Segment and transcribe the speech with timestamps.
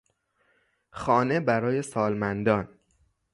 [0.89, 2.69] خانه برای سالمندان